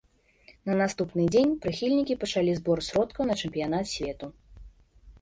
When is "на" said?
0.69-0.77, 3.33-3.39